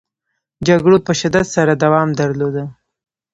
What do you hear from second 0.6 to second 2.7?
جګړو په شدت سره دوام درلوده.